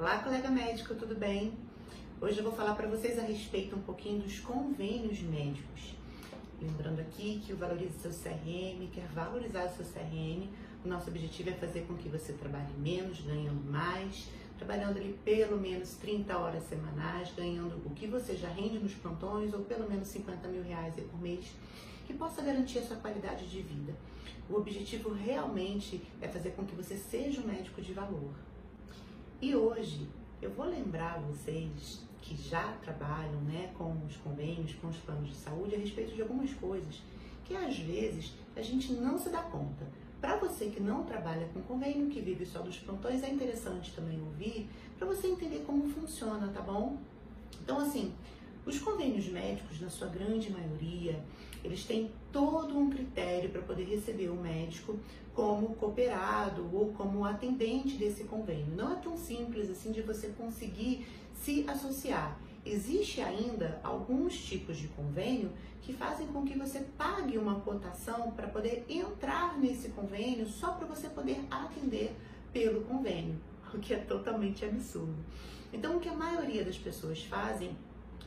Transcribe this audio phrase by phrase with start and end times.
[0.00, 1.52] Olá, colega médico, tudo bem?
[2.22, 5.94] Hoje eu vou falar para vocês a respeito um pouquinho dos convênios médicos.
[6.58, 10.48] Lembrando aqui que o Valorize Seu CRM quer valorizar o seu CRM.
[10.82, 15.60] O nosso objetivo é fazer com que você trabalhe menos, ganhando mais, trabalhando ali pelo
[15.60, 20.08] menos 30 horas semanais, ganhando o que você já rende nos plantões ou pelo menos
[20.08, 21.44] 50 mil reais por mês,
[22.06, 23.94] que possa garantir a sua qualidade de vida.
[24.48, 28.32] O objetivo realmente é fazer com que você seja um médico de valor.
[29.42, 30.06] E hoje
[30.42, 35.34] eu vou lembrar vocês que já trabalham né, com os convênios, com os planos de
[35.34, 37.00] saúde, a respeito de algumas coisas
[37.46, 39.86] que às vezes a gente não se dá conta.
[40.20, 44.20] Para você que não trabalha com convênio, que vive só dos plantões, é interessante também
[44.20, 44.68] ouvir
[44.98, 46.98] para você entender como funciona, tá bom?
[47.62, 48.12] Então, assim,
[48.66, 51.18] os convênios médicos, na sua grande maioria,
[51.64, 54.98] eles têm todo um critério para poder receber o médico
[55.34, 58.74] como cooperado ou como atendente desse convênio.
[58.76, 62.38] Não é tão simples assim de você conseguir se associar.
[62.64, 68.48] Existe ainda alguns tipos de convênio que fazem com que você pague uma cotação para
[68.48, 72.14] poder entrar nesse convênio só para você poder atender
[72.52, 73.36] pelo convênio,
[73.72, 75.16] o que é totalmente absurdo.
[75.72, 77.76] Então, o que a maioria das pessoas fazem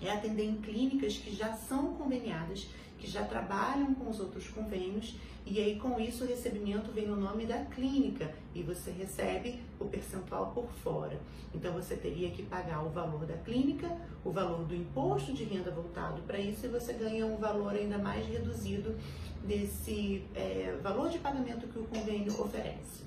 [0.01, 5.15] é atender em clínicas que já são conveniadas, que já trabalham com os outros convênios,
[5.45, 9.85] e aí com isso o recebimento vem no nome da clínica e você recebe o
[9.85, 11.19] percentual por fora.
[11.53, 13.91] Então você teria que pagar o valor da clínica,
[14.23, 17.97] o valor do imposto de renda voltado para isso, e você ganha um valor ainda
[17.97, 18.95] mais reduzido
[19.43, 23.03] desse é, valor de pagamento que o convênio oferece.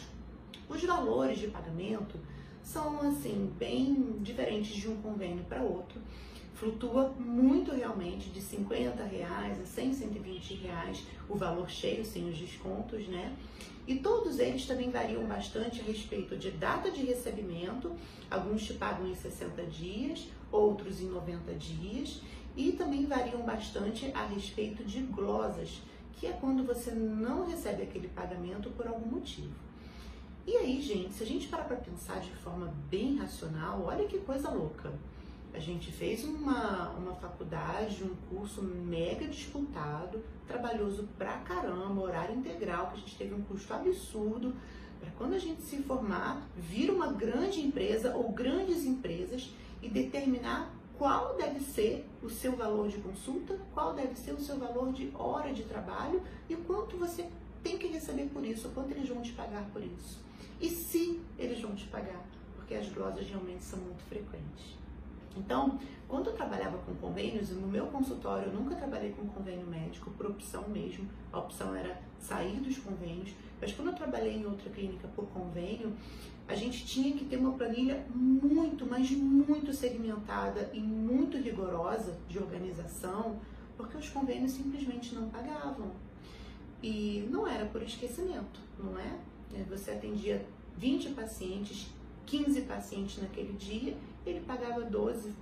[0.69, 2.19] Os valores de pagamento
[2.63, 6.01] são assim bem diferentes de um convênio para outro
[6.57, 12.37] flutua muito realmente de 50 reais a 100, 120 reais o valor cheio sem os
[12.37, 13.37] descontos, né?
[13.87, 17.93] E todos eles também variam bastante a respeito de data de recebimento,
[18.31, 22.21] alguns te pagam em 60 dias, outros em 90 dias,
[22.57, 25.83] e também variam bastante a respeito de glosas,
[26.15, 29.55] que é quando você não recebe aquele pagamento por algum motivo.
[30.47, 34.19] E aí, gente, se a gente parar para pensar de forma bem racional, olha que
[34.19, 34.93] coisa louca.
[35.57, 42.89] A gente fez uma, uma faculdade, um curso mega disputado, trabalhoso pra caramba, horário integral,
[42.89, 44.55] que a gente teve um custo absurdo,
[45.01, 49.51] para quando a gente se formar, vir uma grande empresa ou grandes empresas
[49.81, 54.59] e determinar qual deve ser o seu valor de consulta, qual deve ser o seu
[54.59, 57.31] valor de hora de trabalho e quanto você
[57.63, 60.21] tem que receber por isso, quanto eles vão te pagar por isso.
[60.61, 62.23] E se eles vão te pagar,
[62.57, 64.77] porque as glosas realmente são muito frequentes.
[65.37, 70.11] Então, quando eu trabalhava com convênios, no meu consultório eu nunca trabalhei com convênio médico,
[70.13, 71.09] por opção mesmo.
[71.33, 73.31] A opção era sair dos convênios.
[73.61, 75.93] Mas quando eu trabalhei em outra clínica por convênio,
[76.49, 82.39] a gente tinha que ter uma planilha muito, mas muito segmentada e muito rigorosa de
[82.39, 83.41] organização,
[83.77, 85.91] porque os convênios simplesmente não pagavam.
[86.83, 89.19] E não era por esquecimento, não é?
[89.71, 91.89] Você atendia 20 pacientes,
[92.27, 95.33] 15 pacientes naquele dia, ele pagava 12,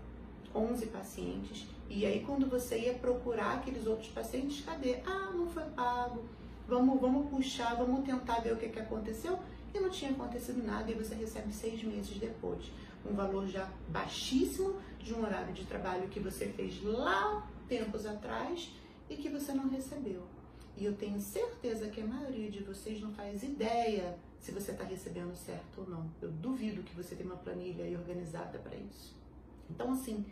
[0.55, 1.67] 11 pacientes.
[1.89, 4.97] E aí, quando você ia procurar aqueles outros pacientes, cadê?
[5.07, 6.25] Ah, não foi pago.
[6.69, 9.39] Vamos, vamos puxar, vamos tentar ver o que, que aconteceu.
[9.75, 12.71] E não tinha acontecido nada, e você recebe seis meses depois.
[13.05, 18.71] Um valor já baixíssimo de um horário de trabalho que você fez lá tempos atrás
[19.11, 20.23] e que você não recebeu.
[20.77, 24.85] E eu tenho certeza que a maioria de vocês não faz ideia se você está
[24.85, 26.11] recebendo certo ou não.
[26.21, 29.17] Eu duvido que você tenha uma planilha aí organizada para isso.
[29.71, 30.23] Então, assim,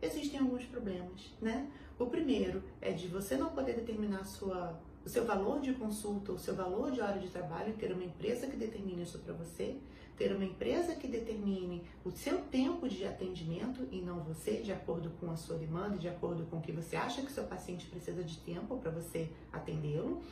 [0.00, 1.70] existem alguns problemas, né?
[1.98, 6.38] O primeiro é de você não poder determinar sua, o seu valor de consulta, o
[6.38, 9.76] seu valor de hora de trabalho, ter uma empresa que determine isso para você,
[10.16, 15.10] ter uma empresa que determine o seu tempo de atendimento e não você, de acordo
[15.20, 18.24] com a sua demanda, de acordo com o que você acha que seu paciente precisa
[18.24, 20.22] de tempo para você atendê-lo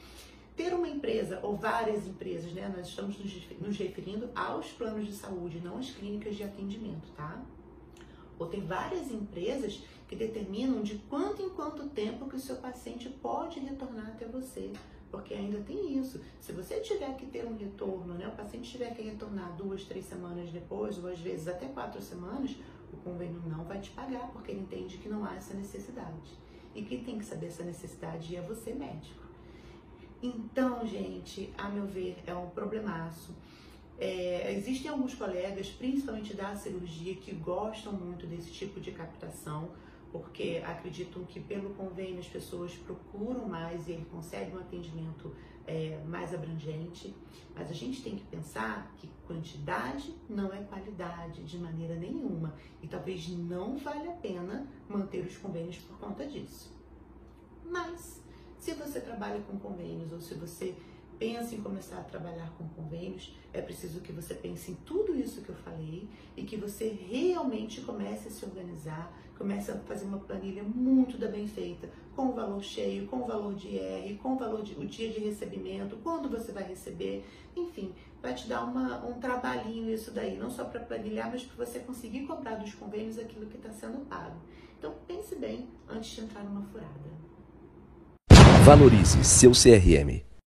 [0.56, 2.72] ter uma empresa ou várias empresas, né?
[2.74, 7.42] Nós estamos nos referindo aos planos de saúde, não às clínicas de atendimento, tá?
[8.38, 13.08] Ou ter várias empresas que determinam de quanto em quanto tempo que o seu paciente
[13.08, 14.72] pode retornar até você.
[15.10, 16.20] Porque ainda tem isso.
[16.40, 18.26] Se você tiver que ter um retorno, né?
[18.26, 22.56] O paciente tiver que retornar duas, três semanas depois, ou às vezes até quatro semanas,
[22.92, 26.38] o convênio não vai te pagar, porque ele entende que não há essa necessidade.
[26.74, 29.26] E quem tem que saber essa necessidade é você, médico.
[30.22, 33.34] Então, gente, a meu ver, é um problemaço.
[33.98, 39.70] É, existem alguns colegas, principalmente da cirurgia, que gostam muito desse tipo de captação,
[40.12, 45.34] porque acreditam que pelo convênio as pessoas procuram mais e ele consegue um atendimento
[45.66, 47.14] é, mais abrangente,
[47.54, 52.86] mas a gente tem que pensar que quantidade não é qualidade de maneira nenhuma e
[52.86, 56.74] talvez não vale a pena manter os convênios por conta disso.
[57.64, 58.22] Mas
[58.58, 60.74] se você trabalha com convênios ou se você
[61.18, 65.40] pensa em começar a trabalhar com convênios, é preciso que você pense em tudo isso
[65.40, 70.18] que eu falei e que você realmente comece a se organizar, comece a fazer uma
[70.18, 74.38] planilha muito bem feita, com o valor cheio, com o valor de IR, com o
[74.38, 77.24] valor de o dia de recebimento, quando você vai receber,
[77.54, 81.64] enfim, vai te dar uma, um trabalhinho isso daí, não só para planilhar, mas para
[81.64, 84.36] você conseguir cobrar dos convênios aquilo que está sendo pago.
[84.78, 87.35] Então pense bem antes de entrar numa furada.
[88.66, 90.35] Valorize seu CRM.